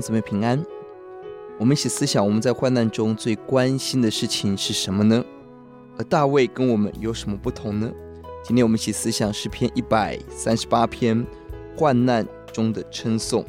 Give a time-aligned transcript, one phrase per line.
[0.00, 0.64] 姊妹平安。
[1.58, 5.24] 我们一起思想，我们在患难中最关心的事情是什么呢？
[5.98, 7.90] 而大卫跟我们有什么不同呢？
[8.42, 11.24] 今天我们一起思想诗篇一百三十八篇
[11.76, 13.44] 患难中的称颂。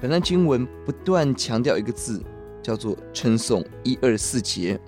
[0.00, 2.22] 本段经文不断强调一个字，
[2.62, 3.62] 叫做称颂。
[3.82, 4.80] 一二四节，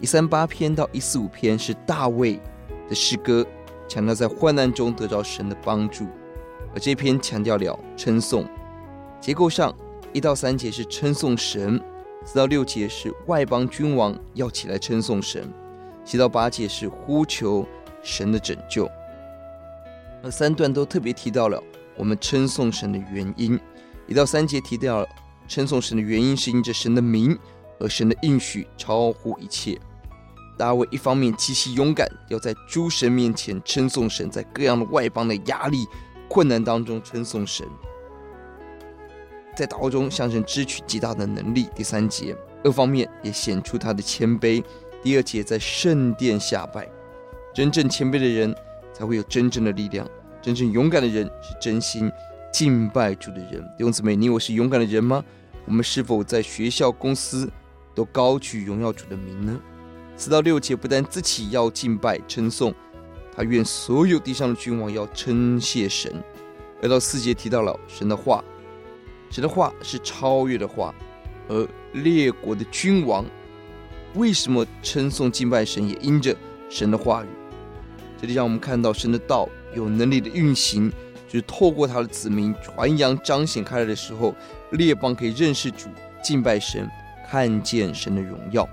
[0.00, 2.40] 一三八篇到一四五篇是大卫
[2.88, 3.44] 的诗歌，
[3.86, 6.06] 强调在患难中得到神的帮助。
[6.72, 8.46] 而这篇强调了称颂，
[9.20, 9.74] 结构上
[10.12, 11.80] 一到三节是称颂神，
[12.24, 15.52] 四到六节是外邦君王要起来称颂神，
[16.04, 17.66] 七到八节是呼求
[18.02, 18.88] 神的拯救。
[20.22, 21.62] 而三段都特别提到了
[21.96, 23.58] 我们称颂神的原因，
[24.06, 25.08] 一到三节提到了
[25.48, 27.36] 称颂神的原因是因着神的名，
[27.80, 29.78] 而神的应许超乎一切。
[30.58, 35.84] 大卫一方面极其勇敢，要在诸神面前称颂神，在各样的外邦的压力。
[36.28, 37.64] 困难当中称颂神，
[39.56, 41.68] 在祷告中向神支取极大的能力。
[41.74, 44.62] 第三节，二方面也显出他的谦卑。
[45.02, 46.86] 第二节，在圣殿下拜，
[47.54, 48.54] 真正谦卑的人
[48.92, 50.06] 才会有真正的力量。
[50.42, 52.12] 真正勇敢的人是真心
[52.52, 53.60] 敬拜主的人。
[53.78, 55.24] 弟兄姊妹，你我是勇敢的人吗？
[55.64, 57.50] 我们是否在学校、公司
[57.94, 59.58] 都高举荣耀主的名呢？
[60.16, 62.74] 四到六节不但自己要敬拜称颂。
[63.34, 66.22] 他愿所有地上的君王要称谢神。
[66.80, 68.42] 二到四节提到了神的话，
[69.30, 70.94] 神的话是超越的话，
[71.48, 73.24] 而列国的君王
[74.14, 76.34] 为什么称颂敬拜神，也因着
[76.70, 77.28] 神的话语。
[78.20, 80.90] 这里让我们看到神的道有能力的运行，
[81.28, 84.34] 就是透过他的子民传扬彰显开来的时候，
[84.70, 85.88] 列邦可以认识主、
[86.22, 86.88] 敬拜神、
[87.28, 88.66] 看见神的荣耀。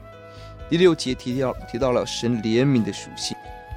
[0.69, 3.35] 第六节提到提到了神怜悯的属性。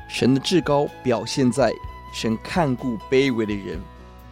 [0.08, 1.72] 神的至高表现在
[2.14, 3.80] 神看顾卑微的人，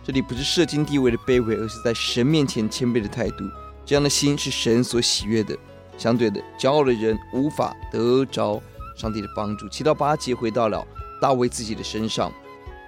[0.06, 3.44] 这里不是社经地位的卑微，而是在神面前谦卑的态度。
[3.86, 5.56] 这样的心是神所喜悦的。
[5.96, 8.60] 相对的，骄傲的人无法得着
[8.94, 9.66] 上帝的帮助。
[9.70, 10.86] 七到八节回到了
[11.22, 12.30] 大卫自己的身上，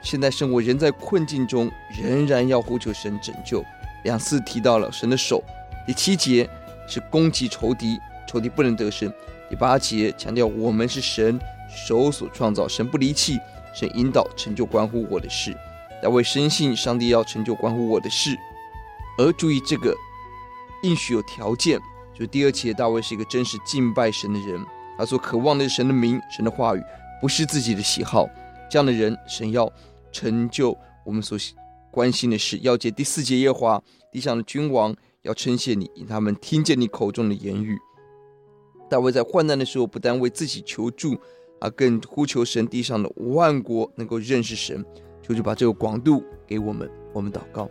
[0.03, 3.65] 现在生活人在困境中，仍然要呼求神拯救。
[4.05, 5.43] 两次提到了神的手。
[5.87, 6.47] 第七节
[6.87, 7.99] 是攻击仇敌，
[8.29, 9.11] 仇敌不能得胜。
[9.49, 11.41] 第八节强调我们是神
[11.71, 13.39] 手所创造，神不离弃，
[13.73, 15.57] 神引导成就关乎我的事。
[16.03, 18.37] 大卫深信上帝要成就关乎我的事，
[19.19, 19.97] 而注意这个
[20.83, 21.79] 应许有条件，
[22.13, 24.65] 就是第二节大卫是一个真实敬拜神的人，
[24.99, 26.83] 他所渴望的是神的名、神的话语，
[27.21, 28.29] 不是自己的喜好。
[28.71, 29.73] 这样的人，神要
[30.13, 31.39] 成就我们所
[31.91, 32.59] 关心的事。
[32.59, 33.83] 要解第四节，耶华
[34.13, 37.79] 地上的君王要称谢你，因他们听见你口中的言语。
[38.91, 41.17] 大卫在患难的时候，不但为自己求助。
[41.59, 44.85] 而更呼求神，地上的万国能够认识神，
[45.27, 46.89] 求主把这个广度给我们。
[47.13, 47.69] 我们祷告，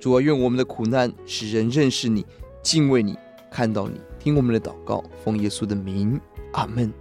[0.00, 2.26] 主啊，愿我们的苦难使人认识你、
[2.62, 3.16] 敬畏你、
[3.48, 6.20] 看到你，听我们的祷告，奉耶稣的名，
[6.52, 6.92] 阿门。